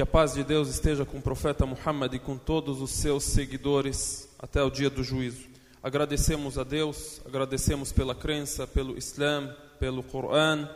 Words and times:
Que 0.00 0.04
a 0.04 0.06
paz 0.06 0.32
de 0.32 0.42
Deus 0.42 0.70
esteja 0.70 1.04
com 1.04 1.18
o 1.18 1.20
profeta 1.20 1.66
Muhammad 1.66 2.14
e 2.14 2.18
com 2.18 2.34
todos 2.38 2.80
os 2.80 2.90
seus 2.90 3.22
seguidores 3.22 4.30
até 4.38 4.62
o 4.62 4.70
dia 4.70 4.88
do 4.88 5.04
juízo. 5.04 5.46
Agradecemos 5.82 6.56
a 6.56 6.64
Deus, 6.64 7.20
agradecemos 7.26 7.92
pela 7.92 8.14
crença, 8.14 8.66
pelo 8.66 8.96
Islã, 8.96 9.54
pelo 9.78 10.02
Coran, 10.02 10.66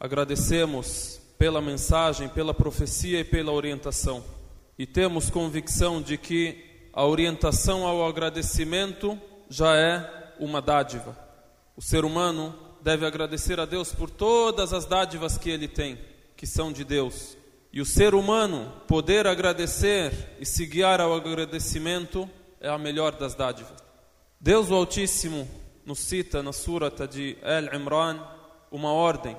agradecemos 0.00 1.20
pela 1.36 1.60
mensagem, 1.60 2.26
pela 2.30 2.54
profecia 2.54 3.20
e 3.20 3.24
pela 3.24 3.52
orientação. 3.52 4.24
E 4.78 4.86
temos 4.86 5.28
convicção 5.28 6.00
de 6.00 6.16
que 6.16 6.88
a 6.94 7.04
orientação 7.04 7.86
ao 7.86 8.08
agradecimento 8.08 9.20
já 9.50 9.76
é 9.76 10.34
uma 10.40 10.62
dádiva. 10.62 11.14
O 11.76 11.82
ser 11.82 12.02
humano 12.02 12.54
deve 12.80 13.04
agradecer 13.04 13.60
a 13.60 13.66
Deus 13.66 13.92
por 13.92 14.08
todas 14.08 14.72
as 14.72 14.86
dádivas 14.86 15.36
que 15.36 15.50
ele 15.50 15.68
tem, 15.68 15.98
que 16.34 16.46
são 16.46 16.72
de 16.72 16.82
Deus. 16.82 17.38
E 17.72 17.80
o 17.80 17.86
ser 17.86 18.14
humano 18.14 18.72
poder 18.88 19.26
agradecer 19.26 20.36
e 20.40 20.44
se 20.44 20.66
guiar 20.66 21.00
ao 21.00 21.14
agradecimento 21.14 22.28
é 22.60 22.68
a 22.68 22.76
melhor 22.76 23.12
das 23.12 23.34
dádivas. 23.34 23.78
Deus 24.40 24.70
o 24.70 24.74
Altíssimo 24.74 25.48
nos 25.86 26.00
cita 26.00 26.42
na 26.42 26.52
surata 26.52 27.06
de 27.06 27.38
El 27.42 27.74
Imran 27.74 28.18
uma 28.72 28.92
ordem, 28.92 29.36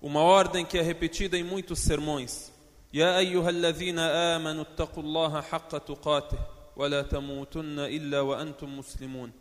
uma 0.00 0.20
ordem 0.20 0.66
que 0.66 0.78
é 0.78 0.82
repetida 0.82 1.38
em 1.38 1.42
muitos 1.42 1.78
sermões. 1.78 2.52
Ya 2.92 3.16
ayyuhalladhina 3.16 4.36
amanu 4.36 4.64
taqullaha 4.64 5.44
haqqa 5.50 5.80
tuqatih 5.80 6.38
wa 6.76 6.88
la 6.88 7.04
tamutunna 7.04 7.88
illa 7.88 8.22
wa 8.22 8.36
antum 8.36 8.68
muslimun. 8.68 9.32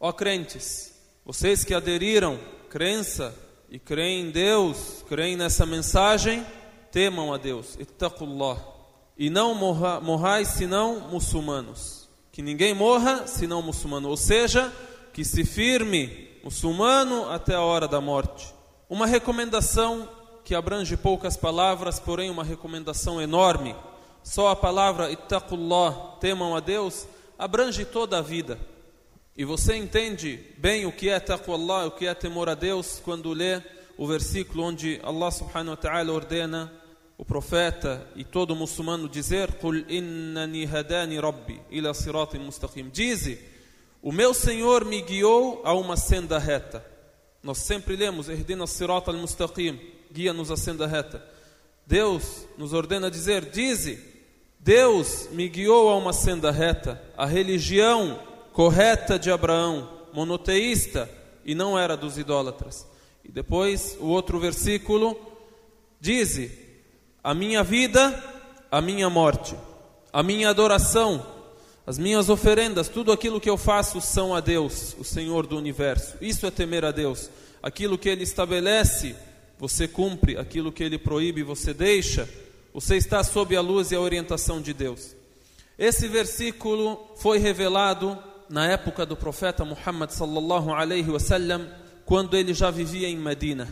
Ó 0.00 0.12
crentes, 0.12 0.94
vocês 1.24 1.62
que 1.64 1.74
aderiram, 1.74 2.38
crença 2.70 3.34
e 3.68 3.78
creem 3.78 4.28
em 4.28 4.30
Deus, 4.30 5.04
creem 5.08 5.36
nessa 5.36 5.66
mensagem, 5.66 6.44
temam 6.96 7.30
a 7.30 7.36
Deus, 7.36 7.76
ittaqullah, 7.78 8.56
e 9.18 9.28
não 9.28 9.54
morra, 9.54 10.00
morrais 10.00 10.48
senão 10.48 10.98
muçulmanos. 11.10 12.08
Que 12.32 12.40
ninguém 12.40 12.72
morra 12.72 13.26
senão 13.26 13.60
muçulmano, 13.60 14.08
ou 14.08 14.16
seja, 14.16 14.72
que 15.12 15.22
se 15.22 15.44
firme 15.44 16.30
muçulmano 16.42 17.28
até 17.28 17.54
a 17.54 17.60
hora 17.60 17.86
da 17.86 18.00
morte. 18.00 18.50
Uma 18.88 19.06
recomendação 19.06 20.08
que 20.42 20.54
abrange 20.54 20.96
poucas 20.96 21.36
palavras, 21.36 22.00
porém 22.00 22.30
uma 22.30 22.42
recomendação 22.42 23.20
enorme. 23.20 23.76
Só 24.22 24.48
a 24.48 24.56
palavra 24.56 25.10
ittaqullah, 25.10 26.16
temam 26.18 26.56
a 26.56 26.60
Deus, 26.60 27.06
abrange 27.38 27.84
toda 27.84 28.20
a 28.20 28.22
vida. 28.22 28.58
E 29.36 29.44
você 29.44 29.76
entende 29.76 30.42
bem 30.56 30.86
o 30.86 30.92
que 30.92 31.10
é 31.10 31.20
taqwallah, 31.20 31.88
o 31.88 31.90
que 31.90 32.06
é 32.06 32.14
temor 32.14 32.48
a 32.48 32.54
Deus, 32.54 33.02
quando 33.04 33.34
lê 33.34 33.60
o 33.98 34.06
versículo 34.06 34.64
onde 34.64 34.98
Allah 35.04 35.30
subhanahu 35.30 35.72
wa 35.72 35.76
ta'ala 35.76 36.10
ordena 36.10 36.72
o 37.18 37.24
profeta 37.24 38.06
e 38.14 38.24
todo 38.24 38.54
muçulmano 38.54 39.08
dizer 39.08 39.54
Qul 39.54 39.84
innani 39.88 40.66
hadani 40.66 41.18
rabbi 41.18 41.60
ila 41.70 41.94
siratin 41.94 42.38
mustaqim 42.38 42.90
Dize, 42.90 43.38
o 44.02 44.12
meu 44.12 44.34
Senhor 44.34 44.84
me 44.84 45.00
guiou 45.02 45.62
a 45.64 45.72
uma 45.72 45.96
senda 45.96 46.38
reta. 46.38 46.84
Nós 47.42 47.58
sempre 47.58 47.96
lemos 47.96 48.28
Ihdina 48.28 48.66
sirat 48.66 49.08
al-mustaqim, 49.08 49.78
guia-nos 50.12 50.50
a 50.50 50.56
senda 50.56 50.86
reta. 50.86 51.24
Deus 51.86 52.46
nos 52.58 52.72
ordena 52.72 53.10
dizer, 53.10 53.44
dize, 53.44 53.98
Deus 54.58 55.28
me 55.30 55.48
guiou 55.48 55.88
a 55.88 55.96
uma 55.96 56.12
senda 56.12 56.50
reta, 56.50 57.00
a 57.16 57.24
religião 57.24 58.20
correta 58.52 59.18
de 59.18 59.30
Abraão, 59.30 59.88
monoteísta 60.12 61.08
e 61.44 61.54
não 61.54 61.78
era 61.78 61.96
dos 61.96 62.18
idólatras. 62.18 62.86
E 63.24 63.30
depois 63.30 63.96
o 64.00 64.06
outro 64.06 64.40
versículo 64.40 65.16
diz: 66.00 66.50
a 67.26 67.34
minha 67.34 67.64
vida, 67.64 68.22
a 68.70 68.80
minha 68.80 69.10
morte, 69.10 69.56
a 70.12 70.22
minha 70.22 70.48
adoração, 70.48 71.26
as 71.84 71.98
minhas 71.98 72.28
oferendas, 72.28 72.88
tudo 72.88 73.10
aquilo 73.10 73.40
que 73.40 73.50
eu 73.50 73.56
faço 73.56 74.00
são 74.00 74.32
a 74.32 74.38
Deus, 74.38 74.94
o 74.96 75.02
Senhor 75.02 75.44
do 75.44 75.58
universo. 75.58 76.14
Isso 76.20 76.46
é 76.46 76.52
temer 76.52 76.84
a 76.84 76.92
Deus. 76.92 77.28
Aquilo 77.60 77.98
que 77.98 78.08
Ele 78.08 78.22
estabelece, 78.22 79.16
você 79.58 79.88
cumpre, 79.88 80.38
aquilo 80.38 80.70
que 80.70 80.84
Ele 80.84 80.98
proíbe, 80.98 81.42
você 81.42 81.74
deixa. 81.74 82.28
Você 82.72 82.96
está 82.96 83.24
sob 83.24 83.56
a 83.56 83.60
luz 83.60 83.90
e 83.90 83.96
a 83.96 84.00
orientação 84.00 84.62
de 84.62 84.72
Deus. 84.72 85.16
Esse 85.76 86.06
versículo 86.06 87.10
foi 87.16 87.38
revelado 87.38 88.16
na 88.48 88.68
época 88.68 89.04
do 89.04 89.16
profeta 89.16 89.64
Muhammad 89.64 90.10
sallallahu 90.10 90.72
alaihi 90.72 91.10
wasallam, 91.10 91.66
quando 92.04 92.36
ele 92.36 92.54
já 92.54 92.70
vivia 92.70 93.08
em 93.08 93.16
Medina. 93.16 93.66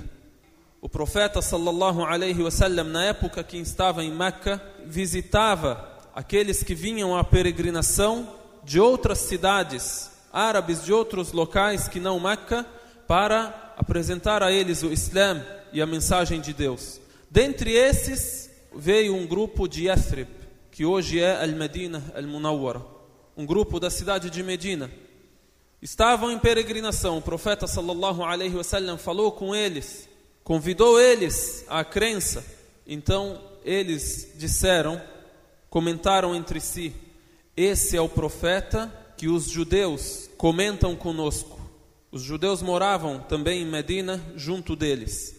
O 0.84 0.88
profeta 0.88 1.40
sallallahu 1.40 2.02
alaihi 2.02 2.42
wasallam 2.42 2.86
na 2.88 3.06
época 3.06 3.42
que 3.42 3.56
estava 3.56 4.04
em 4.04 4.12
Meca 4.12 4.62
visitava 4.84 5.98
aqueles 6.14 6.62
que 6.62 6.74
vinham 6.74 7.16
à 7.16 7.24
peregrinação 7.24 8.28
de 8.62 8.78
outras 8.78 9.20
cidades 9.20 10.10
árabes 10.30 10.84
de 10.84 10.92
outros 10.92 11.32
locais 11.32 11.88
que 11.88 11.98
não 11.98 12.20
Meca 12.20 12.66
para 13.08 13.72
apresentar 13.78 14.42
a 14.42 14.52
eles 14.52 14.82
o 14.82 14.92
Islã 14.92 15.42
e 15.72 15.80
a 15.80 15.86
mensagem 15.86 16.38
de 16.38 16.52
Deus. 16.52 17.00
Dentre 17.30 17.72
esses 17.72 18.50
veio 18.76 19.16
um 19.16 19.26
grupo 19.26 19.66
de 19.66 19.84
Yathrib, 19.84 20.28
que 20.70 20.84
hoje 20.84 21.18
é 21.18 21.42
Al-Medina 21.42 22.04
Al-Munawwara, 22.14 22.82
um 23.34 23.46
grupo 23.46 23.80
da 23.80 23.88
cidade 23.88 24.28
de 24.28 24.42
Medina. 24.42 24.90
Estavam 25.80 26.30
em 26.30 26.38
peregrinação, 26.38 27.16
o 27.16 27.22
profeta 27.22 27.66
sallallahu 27.66 28.22
alaihi 28.22 28.54
wasallam 28.54 28.98
falou 28.98 29.32
com 29.32 29.54
eles 29.54 30.12
convidou 30.44 31.00
eles 31.00 31.64
à 31.68 31.82
crença. 31.82 32.44
Então 32.86 33.40
eles 33.64 34.32
disseram, 34.36 35.00
comentaram 35.70 36.36
entre 36.36 36.60
si: 36.60 36.94
Esse 37.56 37.96
é 37.96 38.00
o 38.00 38.08
profeta 38.08 38.92
que 39.16 39.26
os 39.26 39.48
judeus 39.48 40.28
comentam 40.36 40.94
conosco. 40.94 41.58
Os 42.12 42.22
judeus 42.22 42.62
moravam 42.62 43.18
também 43.18 43.62
em 43.62 43.66
Medina, 43.66 44.22
junto 44.36 44.76
deles. 44.76 45.34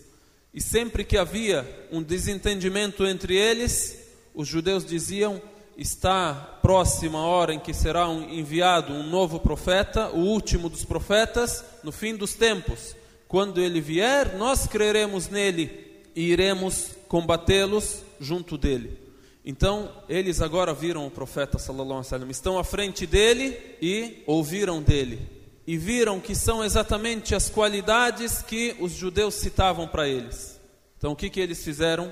E 0.53 0.59
sempre 0.59 1.03
que 1.05 1.17
havia 1.17 1.87
um 1.91 2.01
desentendimento 2.01 3.05
entre 3.05 3.35
eles, 3.35 3.97
os 4.33 4.47
judeus 4.47 4.83
diziam: 4.83 5.41
Está 5.77 6.33
próxima 6.61 7.19
a 7.19 7.25
hora 7.25 7.53
em 7.53 7.59
que 7.59 7.73
será 7.73 8.07
enviado 8.07 8.91
um 8.91 9.07
novo 9.07 9.39
profeta, 9.39 10.09
o 10.09 10.19
último 10.19 10.67
dos 10.67 10.83
profetas, 10.83 11.63
no 11.83 11.91
fim 11.91 12.15
dos 12.15 12.33
tempos. 12.33 12.95
Quando 13.27 13.59
ele 13.59 13.81
vier, 13.81 14.35
nós 14.37 14.67
creremos 14.67 15.27
nele 15.27 16.03
e 16.15 16.29
iremos 16.31 16.91
combatê-los 17.07 18.03
junto 18.19 18.57
dele. 18.57 19.05
Então, 19.45 19.91
eles 20.09 20.41
agora 20.41 20.73
viram 20.73 21.05
o 21.05 21.11
profeta 21.11 21.59
sallallahu 21.59 21.99
alaihi 21.99 22.05
wasallam, 22.07 22.31
estão 22.31 22.57
à 22.57 22.63
frente 22.63 23.05
dele 23.05 23.55
e 23.81 24.23
ouviram 24.25 24.81
dele. 24.81 25.19
E 25.67 25.77
viram 25.77 26.19
que 26.19 26.33
são 26.33 26.63
exatamente 26.63 27.35
as 27.35 27.49
qualidades 27.49 28.41
que 28.41 28.75
os 28.79 28.93
judeus 28.93 29.35
citavam 29.35 29.87
para 29.87 30.07
eles. 30.07 30.59
Então, 30.97 31.11
o 31.11 31.15
que, 31.15 31.29
que 31.29 31.39
eles 31.39 31.63
fizeram? 31.63 32.11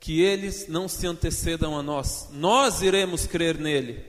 Que 0.00 0.22
eles 0.22 0.66
não 0.68 0.88
se 0.88 1.06
antecedam 1.06 1.78
a 1.78 1.82
nós. 1.82 2.28
Nós 2.32 2.80
iremos 2.82 3.26
crer 3.26 3.58
nele, 3.58 4.02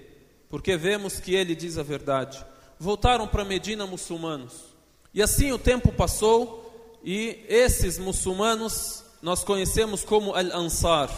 porque 0.49 0.77
vemos 0.77 1.19
que 1.19 1.33
ele 1.33 1.55
diz 1.55 1.77
a 1.77 1.83
verdade. 1.83 2.45
Voltaram 2.79 3.27
para 3.27 3.45
Medina 3.45 3.85
muçulmanos. 3.85 4.74
E 5.15 5.23
assim 5.23 5.53
o 5.53 5.57
tempo 5.57 5.93
passou 5.93 6.99
e 7.01 7.39
esses 7.47 7.97
muçulmanos 7.97 9.01
nós 9.21 9.45
conhecemos 9.45 10.03
como 10.03 10.35
Al-Ansar. 10.35 11.09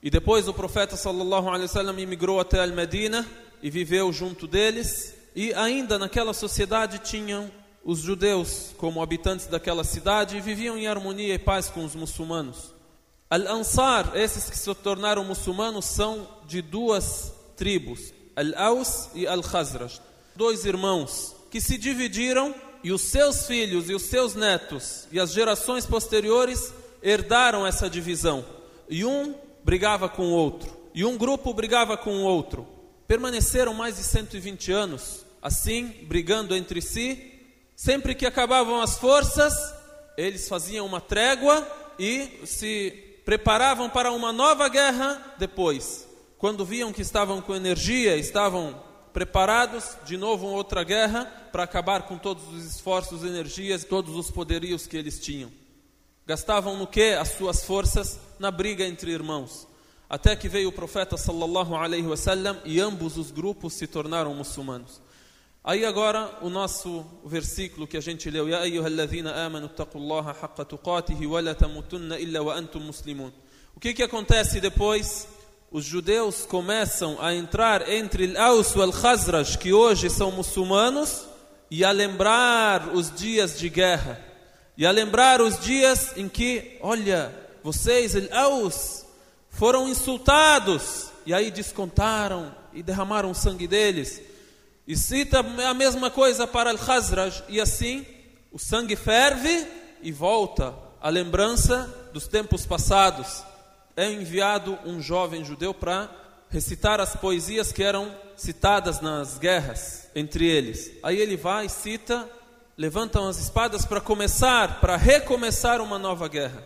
E 0.00 0.08
depois 0.08 0.46
o 0.46 0.54
profeta 0.54 0.96
sallallahu 0.96 1.48
alaihi 1.48 1.64
wasallam 1.64 1.98
imigrou 1.98 2.38
até 2.38 2.60
Al-Medina 2.60 3.26
e 3.60 3.68
viveu 3.68 4.12
junto 4.12 4.46
deles. 4.46 5.12
E 5.34 5.52
ainda 5.54 5.98
naquela 5.98 6.32
sociedade 6.32 7.00
tinham 7.00 7.50
os 7.84 7.98
judeus 7.98 8.70
como 8.78 9.02
habitantes 9.02 9.48
daquela 9.48 9.82
cidade 9.82 10.36
e 10.36 10.40
viviam 10.40 10.78
em 10.78 10.86
harmonia 10.86 11.34
e 11.34 11.38
paz 11.38 11.68
com 11.68 11.84
os 11.84 11.96
muçulmanos. 11.96 12.72
Al-Ansar, 13.28 14.12
esses 14.14 14.48
que 14.48 14.56
se 14.56 14.72
tornaram 14.76 15.24
muçulmanos, 15.24 15.86
são 15.86 16.28
de 16.46 16.62
duas 16.62 17.32
tribos, 17.56 18.14
Al-Aus 18.36 19.10
e 19.16 19.26
Al-Khazraj, 19.26 19.98
dois 20.36 20.64
irmãos 20.64 21.34
que 21.50 21.60
se 21.60 21.76
dividiram 21.76 22.54
e 22.82 22.92
os 22.92 23.02
seus 23.02 23.46
filhos 23.46 23.88
e 23.88 23.94
os 23.94 24.02
seus 24.02 24.34
netos 24.34 25.06
e 25.10 25.18
as 25.18 25.32
gerações 25.32 25.86
posteriores 25.86 26.72
herdaram 27.02 27.66
essa 27.66 27.88
divisão. 27.88 28.44
E 28.88 29.04
um 29.04 29.34
brigava 29.64 30.08
com 30.08 30.26
o 30.26 30.32
outro, 30.32 30.76
e 30.94 31.04
um 31.04 31.16
grupo 31.16 31.52
brigava 31.52 31.96
com 31.96 32.10
o 32.10 32.24
outro. 32.24 32.66
Permaneceram 33.08 33.74
mais 33.74 33.96
de 33.96 34.02
120 34.02 34.72
anos 34.72 35.26
assim, 35.46 35.94
brigando 36.02 36.56
entre 36.56 36.82
si. 36.82 37.32
Sempre 37.76 38.14
que 38.14 38.26
acabavam 38.26 38.80
as 38.80 38.98
forças, 38.98 39.54
eles 40.16 40.48
faziam 40.48 40.84
uma 40.86 41.00
trégua 41.00 41.66
e 41.98 42.40
se 42.44 43.20
preparavam 43.24 43.88
para 43.88 44.10
uma 44.10 44.32
nova 44.32 44.68
guerra 44.68 45.34
depois. 45.38 46.08
Quando 46.38 46.64
viam 46.64 46.92
que 46.92 47.02
estavam 47.02 47.40
com 47.40 47.54
energia, 47.54 48.16
estavam 48.16 48.82
preparados 49.16 49.96
de 50.04 50.18
novo 50.18 50.46
uma 50.46 50.58
outra 50.58 50.84
guerra 50.84 51.24
para 51.50 51.62
acabar 51.62 52.02
com 52.02 52.18
todos 52.18 52.46
os 52.52 52.66
esforços, 52.66 53.24
energias, 53.24 53.82
todos 53.82 54.14
os 54.14 54.30
poderios 54.30 54.86
que 54.86 54.94
eles 54.94 55.18
tinham. 55.18 55.50
Gastavam 56.26 56.76
no 56.76 56.86
que 56.86 57.14
as 57.14 57.28
suas 57.28 57.64
forças? 57.64 58.20
Na 58.38 58.50
briga 58.50 58.84
entre 58.84 59.10
irmãos. 59.10 59.66
até 60.06 60.36
que 60.36 60.50
veio 60.50 60.68
o 60.68 60.72
profeta 60.72 61.16
sallallahu 61.16 61.74
alaihi 61.74 62.06
wasallam 62.06 62.58
e 62.62 62.78
ambos 62.78 63.16
os 63.16 63.30
grupos 63.30 63.72
se 63.72 63.86
tornaram 63.86 64.34
muçulmanos. 64.34 65.00
Aí 65.64 65.86
agora 65.86 66.36
o 66.42 66.50
nosso 66.50 67.02
versículo 67.24 67.86
que 67.86 67.96
a 67.96 68.02
gente 68.02 68.28
leu, 68.28 68.46
Ya 68.50 68.60
ayyuhalladhina 68.60 69.46
amanu 69.46 69.70
taqullaha 69.70 70.32
haqqa 70.32 70.62
tuqatihi 70.62 71.26
wa 71.26 71.40
la 71.40 71.54
tamutunna 71.54 72.18
illa 72.18 72.42
wa 72.42 72.54
antum 72.54 72.80
muslimun. 72.80 73.32
O 73.74 73.80
que 73.80 73.94
que 73.94 74.02
acontece 74.02 74.60
depois? 74.60 75.26
Os 75.70 75.84
judeus 75.84 76.46
começam 76.46 77.20
a 77.20 77.34
entrar 77.34 77.90
entre 77.90 78.36
Al-Aus 78.36 78.74
e 78.74 78.80
Al-Khazraj, 78.80 79.58
que 79.58 79.72
hoje 79.72 80.08
são 80.08 80.30
muçulmanos, 80.30 81.26
e 81.68 81.84
a 81.84 81.90
lembrar 81.90 82.94
os 82.94 83.12
dias 83.12 83.58
de 83.58 83.68
guerra. 83.68 84.20
E 84.76 84.86
a 84.86 84.90
lembrar 84.92 85.40
os 85.40 85.58
dias 85.58 86.16
em 86.16 86.28
que, 86.28 86.78
olha, 86.80 87.34
vocês, 87.64 88.14
Al-Aus, 88.14 89.06
foram 89.50 89.88
insultados, 89.88 91.08
e 91.26 91.34
aí 91.34 91.50
descontaram 91.50 92.54
e 92.72 92.80
derramaram 92.80 93.32
o 93.32 93.34
sangue 93.34 93.66
deles. 93.66 94.22
E 94.86 94.96
cita 94.96 95.40
a 95.40 95.74
mesma 95.74 96.10
coisa 96.10 96.46
para 96.46 96.70
Al-Khazraj, 96.70 97.42
e 97.48 97.60
assim 97.60 98.06
o 98.52 98.58
sangue 98.58 98.94
ferve 98.94 99.66
e 100.00 100.12
volta 100.12 100.72
a 101.00 101.10
lembrança 101.10 101.92
dos 102.12 102.28
tempos 102.28 102.64
passados. 102.64 103.42
É 103.96 104.10
enviado 104.10 104.78
um 104.84 105.00
jovem 105.00 105.44
judeu 105.44 105.72
para 105.72 106.10
recitar 106.50 107.00
as 107.00 107.16
poesias 107.16 107.72
que 107.72 107.82
eram 107.82 108.14
citadas 108.36 109.00
nas 109.00 109.38
guerras 109.38 110.08
entre 110.14 110.46
eles. 110.46 110.92
Aí 111.02 111.18
ele 111.18 111.36
vai, 111.36 111.68
cita, 111.68 112.28
levantam 112.76 113.26
as 113.26 113.38
espadas 113.38 113.86
para 113.86 114.00
começar, 114.00 114.80
para 114.80 114.96
recomeçar 114.96 115.80
uma 115.80 115.98
nova 115.98 116.28
guerra. 116.28 116.62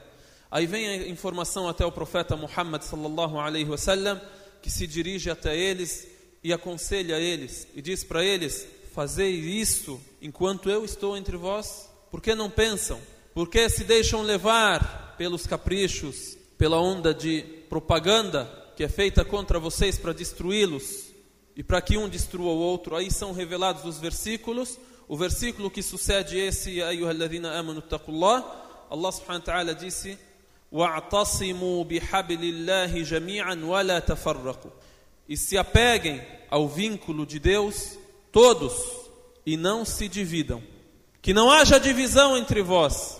Aí 0.50 0.66
vem 0.66 0.88
a 0.88 1.08
informação 1.08 1.68
até 1.68 1.86
o 1.86 1.92
profeta 1.92 2.36
Muhammad 2.36 2.82
sallallahu 2.82 3.38
alaihi 3.38 3.68
wasallam, 3.68 4.20
que 4.60 4.70
se 4.70 4.86
dirige 4.86 5.30
até 5.30 5.56
eles 5.56 6.08
e 6.42 6.52
aconselha 6.52 7.18
eles 7.18 7.68
e 7.74 7.80
diz 7.80 8.02
para 8.02 8.24
eles: 8.24 8.66
Fazei 8.92 9.30
isso 9.30 10.00
enquanto 10.20 10.68
eu 10.68 10.84
estou 10.84 11.16
entre 11.16 11.36
vós. 11.36 11.88
Por 12.10 12.20
que 12.20 12.34
não 12.34 12.50
pensam? 12.50 13.00
Por 13.32 13.48
que 13.48 13.68
se 13.70 13.84
deixam 13.84 14.22
levar 14.22 15.14
pelos 15.16 15.46
caprichos, 15.46 16.36
pela 16.60 16.78
onda 16.78 17.14
de 17.14 17.40
propaganda 17.70 18.44
que 18.76 18.84
é 18.84 18.88
feita 18.88 19.24
contra 19.24 19.58
vocês 19.58 19.98
para 19.98 20.12
destruí-los 20.12 21.06
e 21.56 21.62
para 21.62 21.80
que 21.80 21.96
um 21.96 22.06
destrua 22.06 22.52
o 22.52 22.58
outro? 22.58 22.94
Aí 22.94 23.10
são 23.10 23.32
revelados 23.32 23.86
os 23.86 23.98
versículos. 23.98 24.78
O 25.08 25.16
versículo 25.16 25.70
que 25.70 25.82
sucede 25.82 26.36
esse, 26.36 26.82
ayyuhalladhina 26.82 27.58
amanu 27.58 27.80
taqullah, 27.80 28.44
Allah 28.90 29.10
subhanahu 29.10 29.40
wa 29.40 29.46
ta'ala 29.46 29.74
disse: 29.74 30.18
"Wa'tasimu 30.70 31.82
bihablillahi 31.82 33.04
jami'an 33.06 33.64
wa 33.64 33.82
la 33.82 33.98
tafarraqu." 34.02 34.70
e 35.26 35.38
se 35.38 35.56
apeguem 35.56 36.20
ao 36.50 36.68
vínculo 36.68 37.24
de 37.24 37.38
Deus, 37.38 37.96
todos, 38.30 38.74
e 39.46 39.56
não 39.56 39.82
se 39.86 40.08
dividam. 40.08 40.62
Que 41.22 41.32
não 41.32 41.50
haja 41.50 41.80
divisão 41.80 42.36
entre 42.36 42.60
vós. 42.60 43.19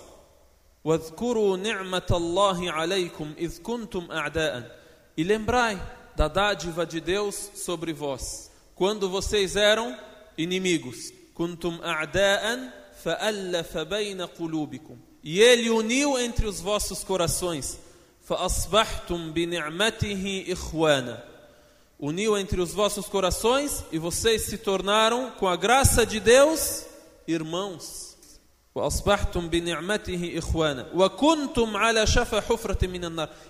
واذكروا 0.84 1.56
نعمة 1.56 2.06
الله 2.10 2.72
عليكم 2.72 3.34
إذ 3.38 3.62
كنتم 3.62 4.12
أعداء 4.12 4.76
E 5.18 5.24
lembrai 5.24 5.80
da 6.14 6.28
dádiva 6.28 6.84
de 6.84 7.00
Deus 7.00 7.50
sobre 7.54 7.92
vós, 7.92 8.50
quando 8.74 9.08
vocês 9.08 9.56
eram 9.56 9.96
inimigos. 10.38 11.12
كنتم 11.34 11.80
أعداء 11.84 12.72
فألف 13.04 13.78
بين 13.78 14.22
قلوبكم 14.22 14.96
E 15.24 15.40
Ele 15.40 15.70
uniu 15.70 16.18
entre 16.18 16.46
os 16.46 16.60
vossos 16.60 17.02
corações. 17.04 17.78
فأصبحتم 18.24 19.32
بنعمته 19.32 20.46
إخوانا 20.48 21.36
uniu 21.98 22.36
entre 22.36 22.60
os 22.60 22.72
vossos 22.72 23.06
corações 23.06 23.84
e 23.90 23.98
vocês 23.98 24.42
se 24.42 24.58
tornaram, 24.58 25.30
com 25.38 25.48
a 25.48 25.56
graça 25.56 26.04
de 26.04 26.20
Deus, 26.20 26.84
irmãos. 27.26 28.09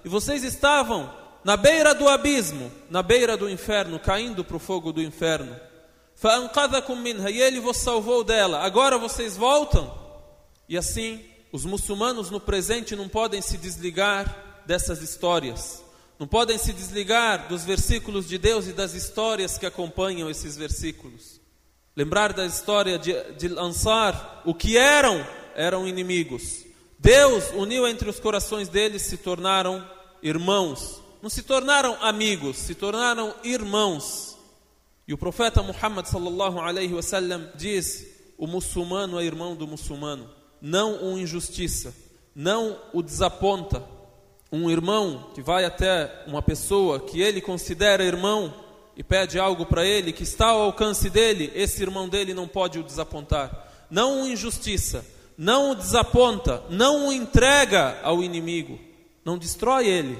E 0.03 0.09
vocês 0.09 0.43
estavam 0.43 1.13
na 1.43 1.55
beira 1.55 1.93
do 1.93 2.09
abismo, 2.09 2.71
na 2.89 3.03
beira 3.03 3.37
do 3.37 3.49
inferno, 3.49 3.99
caindo 3.99 4.43
para 4.43 4.57
o 4.57 4.59
fogo 4.59 4.91
do 4.91 5.01
inferno. 5.01 5.55
E 7.29 7.41
ele 7.41 7.59
vos 7.59 7.77
salvou 7.77 8.23
dela. 8.23 8.59
Agora 8.59 8.97
vocês 8.97 9.37
voltam. 9.37 9.93
E 10.67 10.77
assim, 10.77 11.23
os 11.51 11.65
muçulmanos 11.65 12.29
no 12.31 12.39
presente 12.39 12.95
não 12.95 13.09
podem 13.09 13.41
se 13.41 13.57
desligar 13.57 14.63
dessas 14.65 15.01
histórias. 15.01 15.83
Não 16.17 16.27
podem 16.27 16.57
se 16.57 16.71
desligar 16.71 17.47
dos 17.47 17.65
versículos 17.65 18.27
de 18.27 18.37
Deus 18.37 18.67
e 18.67 18.73
das 18.73 18.93
histórias 18.93 19.57
que 19.57 19.65
acompanham 19.65 20.29
esses 20.29 20.55
versículos. 20.55 21.40
Lembrar 21.95 22.33
da 22.33 22.45
história 22.45 22.97
de, 22.97 23.13
de 23.33 23.47
Ansar, 23.59 24.41
o 24.45 24.53
que 24.53 24.77
eram, 24.77 25.25
eram 25.55 25.87
inimigos. 25.87 26.65
Deus 26.97 27.51
uniu 27.53 27.87
entre 27.87 28.09
os 28.09 28.19
corações 28.19 28.69
deles, 28.69 29.01
se 29.01 29.17
tornaram 29.17 29.85
irmãos. 30.23 31.01
Não 31.21 31.29
se 31.29 31.43
tornaram 31.43 31.97
amigos, 32.01 32.57
se 32.57 32.73
tornaram 32.73 33.33
irmãos. 33.43 34.37
E 35.07 35.13
o 35.13 35.17
profeta 35.17 35.61
Muhammad 35.61 36.05
sallallahu 36.05 36.59
alaihi 36.59 36.93
wasallam 36.93 37.49
diz: 37.55 38.07
o 38.37 38.47
muçulmano 38.47 39.19
é 39.19 39.25
irmão 39.25 39.55
do 39.55 39.67
muçulmano, 39.67 40.29
não 40.61 41.03
o 41.03 41.19
injustiça, 41.19 41.93
não 42.33 42.79
o 42.93 43.03
desaponta, 43.03 43.83
um 44.51 44.69
irmão 44.69 45.31
que 45.33 45.41
vai 45.41 45.65
até 45.65 46.23
uma 46.27 46.41
pessoa 46.41 46.99
que 46.99 47.21
ele 47.21 47.41
considera 47.41 48.03
irmão 48.03 48.53
e 48.95 49.03
pede 49.03 49.39
algo 49.39 49.65
para 49.65 49.85
ele 49.85 50.11
que 50.11 50.23
está 50.23 50.47
ao 50.47 50.61
alcance 50.61 51.09
dele, 51.09 51.51
esse 51.55 51.81
irmão 51.81 52.09
dele 52.09 52.33
não 52.33 52.47
pode 52.47 52.79
o 52.79 52.83
desapontar. 52.83 53.67
Não 53.89 54.23
o 54.23 54.27
injustiça, 54.27 55.05
não 55.37 55.71
o 55.71 55.75
desaponta, 55.75 56.63
não 56.69 57.07
o 57.07 57.13
entrega 57.13 57.99
ao 58.03 58.23
inimigo, 58.23 58.79
não 59.23 59.37
destrói 59.37 59.87
ele. 59.87 60.17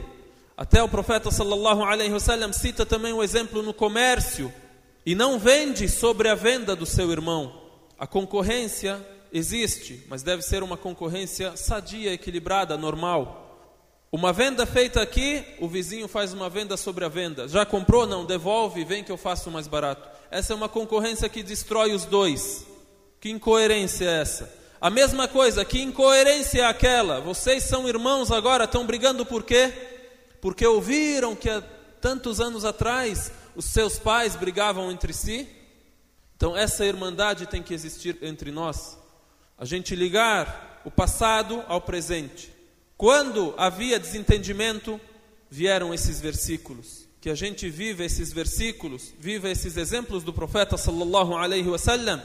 Até 0.57 0.81
o 0.83 0.89
profeta 0.89 1.31
sallallahu 1.31 1.83
alaihi 1.83 2.13
wasallam 2.13 2.53
cita 2.53 2.85
também 2.85 3.13
um 3.13 3.23
exemplo 3.23 3.63
no 3.63 3.73
comércio 3.73 4.53
e 5.06 5.15
não 5.15 5.39
vende 5.39 5.89
sobre 5.89 6.29
a 6.29 6.35
venda 6.35 6.75
do 6.75 6.85
seu 6.85 7.12
irmão. 7.12 7.62
A 7.97 8.06
concorrência 8.06 9.00
existe, 9.31 10.06
mas 10.07 10.21
deve 10.21 10.41
ser 10.41 10.63
uma 10.63 10.77
concorrência 10.77 11.56
sadia, 11.56 12.13
equilibrada, 12.13 12.77
normal. 12.77 13.50
Uma 14.13 14.34
venda 14.34 14.66
feita 14.66 15.02
aqui, 15.02 15.42
o 15.58 15.69
vizinho 15.69 16.06
faz 16.06 16.34
uma 16.34 16.50
venda 16.50 16.75
sobre 16.75 17.06
a 17.06 17.08
venda. 17.08 17.48
Já 17.48 17.66
comprou? 17.66 18.06
Não, 18.06 18.25
devolve, 18.25 18.84
vem 18.84 19.06
que 19.06 19.12
eu 19.12 19.15
faço 19.15 19.50
mais 19.50 19.70
barato. 19.70 20.10
Essa 20.30 20.51
é 20.51 20.56
uma 20.56 20.68
concorrência 20.68 21.30
que 21.30 21.41
destrói 21.41 21.94
os 21.94 22.03
dois. 22.03 22.68
Que 23.22 23.30
incoerência 23.30 24.03
é 24.03 24.20
essa? 24.20 24.53
A 24.82 24.89
mesma 24.89 25.30
coisa, 25.30 25.63
que 25.63 25.82
incoerência 25.82 26.60
é 26.60 26.65
aquela? 26.65 27.22
Vocês 27.22 27.63
são 27.63 27.88
irmãos 27.88 28.32
agora, 28.32 28.65
estão 28.65 28.86
brigando 28.86 29.25
por 29.25 29.44
quê? 29.44 29.72
Porque 30.41 30.68
ouviram 30.68 31.34
que 31.34 31.50
há 31.50 31.62
tantos 32.01 32.41
anos 32.41 32.65
atrás 32.65 33.32
os 33.56 33.63
seus 33.63 33.98
pais 33.98 34.36
brigavam 34.36 34.91
entre 34.91 35.13
si? 35.13 35.48
Então 36.36 36.58
essa 36.58 36.84
irmandade 36.84 37.46
tem 37.46 37.63
que 37.63 37.74
existir 37.74 38.18
entre 38.22 38.51
nós. 38.51 38.98
A 39.58 39.63
gente 39.63 39.96
ligar 39.96 40.82
o 40.84 40.91
passado 40.91 41.63
ao 41.70 41.80
presente 41.80 42.50
quando 43.01 43.55
havia 43.58 44.00
desentendimento, 44.00 45.01
vieram 45.50 45.91
esses 45.91 46.22
versículos. 46.22 47.08
Que 47.20 47.31
a 47.31 47.36
gente 47.36 47.67
viva 47.67 48.03
esses 48.03 48.31
versículos, 48.31 49.12
viva 49.20 49.50
esses 49.50 49.75
exemplos 49.75 50.24
do 50.24 50.31
profeta 50.31 50.77
sallallahu 50.77 51.36
alaihi 51.36 51.67
wasallam. 51.67 52.22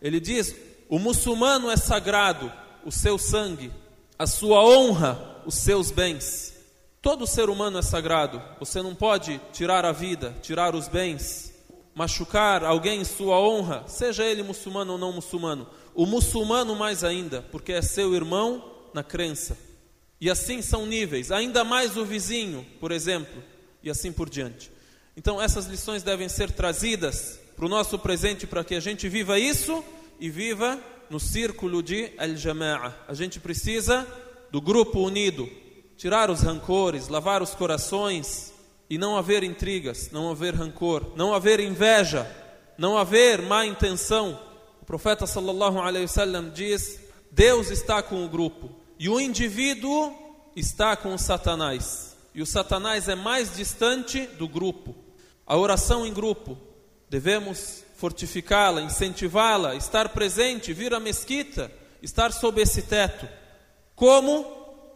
Ele 0.00 0.18
diz: 0.18 0.54
"O 0.88 0.98
muçulmano 0.98 1.70
é 1.70 1.76
sagrado, 1.76 2.50
o 2.82 2.90
seu 2.90 3.18
sangue, 3.18 3.70
a 4.18 4.26
sua 4.26 4.64
honra, 4.64 5.42
os 5.44 5.56
seus 5.56 5.90
bens. 5.90 6.54
Todo 7.02 7.26
ser 7.26 7.50
humano 7.50 7.78
é 7.78 7.82
sagrado. 7.82 8.42
Você 8.58 8.80
não 8.80 8.94
pode 8.94 9.38
tirar 9.52 9.84
a 9.84 9.92
vida, 9.92 10.34
tirar 10.40 10.74
os 10.74 10.88
bens, 10.88 11.52
machucar 11.94 12.64
alguém 12.64 13.02
em 13.02 13.04
sua 13.04 13.38
honra, 13.38 13.84
seja 13.86 14.24
ele 14.24 14.42
muçulmano 14.42 14.92
ou 14.92 14.98
não 14.98 15.12
muçulmano. 15.12 15.66
O 15.94 16.06
muçulmano 16.06 16.74
mais 16.74 17.04
ainda, 17.04 17.42
porque 17.52 17.72
é 17.72 17.82
seu 17.82 18.14
irmão 18.14 18.64
na 18.94 19.04
crença. 19.04 19.65
E 20.20 20.30
assim 20.30 20.62
são 20.62 20.86
níveis, 20.86 21.30
ainda 21.30 21.62
mais 21.62 21.96
o 21.96 22.04
vizinho, 22.04 22.66
por 22.80 22.90
exemplo, 22.90 23.42
e 23.82 23.90
assim 23.90 24.10
por 24.10 24.30
diante. 24.30 24.72
Então, 25.16 25.40
essas 25.40 25.66
lições 25.66 26.02
devem 26.02 26.28
ser 26.28 26.50
trazidas 26.50 27.38
para 27.56 27.64
o 27.64 27.68
nosso 27.68 27.98
presente 27.98 28.46
para 28.46 28.62
que 28.62 28.74
a 28.74 28.80
gente 28.80 29.08
viva 29.08 29.38
isso 29.38 29.82
e 30.20 30.28
viva 30.28 30.78
no 31.08 31.18
círculo 31.18 31.82
de 31.82 32.12
Al-Jama'a. 32.18 32.94
A 33.08 33.14
gente 33.14 33.40
precisa 33.40 34.06
do 34.50 34.60
grupo 34.60 35.00
unido, 35.00 35.48
tirar 35.96 36.30
os 36.30 36.42
rancores, 36.42 37.08
lavar 37.08 37.42
os 37.42 37.54
corações 37.54 38.52
e 38.88 38.98
não 38.98 39.16
haver 39.16 39.42
intrigas, 39.42 40.10
não 40.10 40.30
haver 40.30 40.54
rancor, 40.54 41.12
não 41.16 41.34
haver 41.34 41.60
inveja, 41.60 42.30
não 42.76 42.96
haver 42.96 43.40
má 43.42 43.64
intenção. 43.64 44.38
O 44.82 44.84
profeta 44.84 45.26
sallallahu 45.26 45.78
alaihi 45.78 46.04
wasallam 46.06 46.50
diz: 46.50 47.00
Deus 47.30 47.70
está 47.70 48.02
com 48.02 48.24
o 48.24 48.28
grupo. 48.28 48.70
E 48.98 49.08
o 49.08 49.20
indivíduo 49.20 50.14
está 50.54 50.96
com 50.96 51.16
Satanás. 51.18 52.16
e 52.34 52.42
o 52.42 52.46
Satanás 52.46 53.08
é 53.08 53.14
mais 53.14 53.56
distante 53.56 54.26
do 54.38 54.46
grupo. 54.46 54.94
A 55.46 55.56
oração 55.56 56.06
em 56.06 56.12
grupo, 56.12 56.58
devemos 57.08 57.82
fortificá-la, 57.96 58.82
incentivá-la, 58.82 59.74
estar 59.74 60.10
presente, 60.10 60.72
vir 60.74 60.92
à 60.92 61.00
mesquita, 61.00 61.72
estar 62.02 62.32
sob 62.32 62.60
esse 62.60 62.82
teto. 62.82 63.26
Como? 63.94 64.44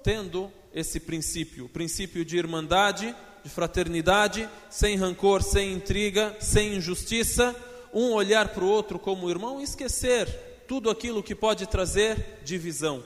Tendo 0.02 0.52
esse 0.74 1.00
princípio, 1.00 1.64
o 1.64 1.68
princípio 1.68 2.24
de 2.24 2.36
irmandade, 2.36 3.14
de 3.42 3.48
fraternidade, 3.48 4.48
sem 4.68 4.96
rancor, 4.96 5.42
sem 5.42 5.72
intriga, 5.72 6.36
sem 6.40 6.74
injustiça, 6.74 7.56
um 7.92 8.12
olhar 8.12 8.48
para 8.48 8.64
o 8.64 8.68
outro 8.68 8.98
como 8.98 9.30
irmão 9.30 9.60
e 9.60 9.64
esquecer 9.64 10.26
tudo 10.68 10.90
aquilo 10.90 11.22
que 11.22 11.34
pode 11.34 11.66
trazer 11.66 12.40
divisão. 12.44 13.02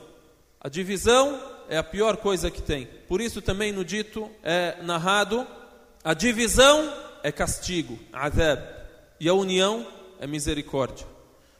A 0.64 0.70
divisão 0.70 1.38
é 1.68 1.76
a 1.76 1.82
pior 1.82 2.16
coisa 2.16 2.50
que 2.50 2.62
tem. 2.62 2.88
Por 3.06 3.20
isso 3.20 3.42
também 3.42 3.70
no 3.70 3.84
dito 3.84 4.30
é 4.42 4.78
narrado, 4.82 5.46
a 6.02 6.14
divisão 6.14 6.90
é 7.22 7.30
castigo, 7.30 7.98
adab, 8.10 8.62
e 9.20 9.28
a 9.28 9.34
união 9.34 9.86
é 10.18 10.26
misericórdia. 10.26 11.06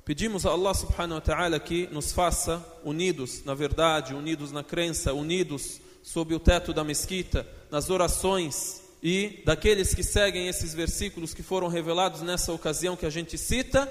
Pedimos 0.07 0.47
a 0.47 0.53
Allah 0.53 0.73
subhanahu 0.73 1.17
wa 1.17 1.21
ta'ala 1.21 1.61
que 1.61 1.87
nos 1.93 2.13
faça 2.13 2.65
unidos 2.83 3.45
na 3.45 3.53
verdade, 3.53 4.15
unidos 4.15 4.51
na 4.51 4.65
crença, 4.65 5.13
unidos 5.13 5.83
sob 6.03 6.35
o 6.35 6.41
teto 6.41 6.73
da 6.73 6.83
mesquita, 6.83 7.47
nas 7.71 7.91
orações 7.91 8.81
e 9.03 9.43
daqueles 9.45 9.95
que 9.95 10.03
seguem 10.03 10.49
esses 10.49 10.73
versículos 10.73 11.35
que 11.35 11.43
foram 11.43 11.69
revelados 11.69 12.23
nessa 12.23 12.55
ocasião 12.55 12.97
que 12.97 13.05
a 13.05 13.11
gente 13.11 13.37
cita, 13.37 13.87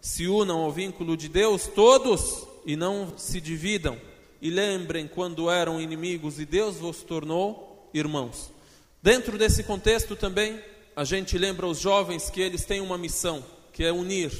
Se 0.00 0.26
unam 0.26 0.60
ao 0.60 0.72
vínculo 0.72 1.16
de 1.16 1.28
Deus 1.28 1.66
todos 1.66 2.46
e 2.66 2.76
não 2.76 3.12
se 3.16 3.40
dividam. 3.40 3.96
E 4.42 4.50
lembrem 4.50 5.06
quando 5.06 5.50
eram 5.50 5.80
inimigos 5.80 6.40
e 6.40 6.46
Deus 6.46 6.76
vos 6.76 7.02
tornou 7.02 7.90
irmãos. 7.92 8.50
Dentro 9.02 9.38
desse 9.38 9.62
contexto 9.62 10.16
também, 10.16 10.60
a 10.96 11.04
gente 11.04 11.38
lembra 11.38 11.66
os 11.66 11.78
jovens 11.78 12.30
que 12.30 12.40
eles 12.40 12.64
têm 12.64 12.80
uma 12.80 12.98
missão, 12.98 13.44
que 13.72 13.84
é 13.84 13.92
unir 13.92 14.30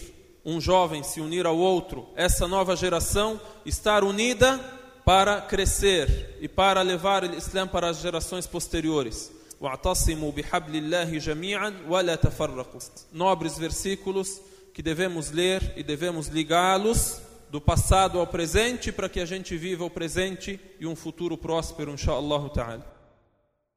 um 0.44 0.60
jovem 0.60 1.02
se 1.02 1.20
unir 1.20 1.46
ao 1.46 1.56
outro, 1.56 2.08
essa 2.16 2.48
nova 2.48 2.74
geração 2.74 3.40
estar 3.64 4.02
unida 4.02 4.58
para 5.04 5.40
crescer 5.40 6.38
e 6.40 6.48
para 6.48 6.82
levar 6.82 7.24
o 7.24 7.34
Islã 7.34 7.66
para 7.66 7.88
as 7.88 8.00
gerações 8.00 8.46
posteriores. 8.46 9.32
Nobres 13.12 13.58
versículos 13.58 14.40
que 14.72 14.82
devemos 14.82 15.30
ler 15.30 15.74
e 15.76 15.82
devemos 15.82 16.28
ligá-los 16.28 17.20
do 17.50 17.60
passado 17.60 18.18
ao 18.18 18.26
presente 18.26 18.90
para 18.90 19.08
que 19.08 19.20
a 19.20 19.26
gente 19.26 19.58
viva 19.58 19.84
o 19.84 19.90
presente 19.90 20.58
e 20.80 20.86
um 20.86 20.96
futuro 20.96 21.36
próspero, 21.36 21.92
inshallah 21.92 22.48
ta'ala. 22.48 22.99